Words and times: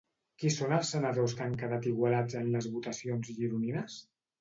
Qui 0.43 0.49
són 0.55 0.73
els 0.77 0.93
senadors 0.95 1.35
que 1.41 1.45
han 1.47 1.53
quedat 1.61 1.87
igualats 1.93 2.41
en 2.43 2.53
les 2.57 2.73
votacions 2.75 3.33
gironines? 3.41 4.05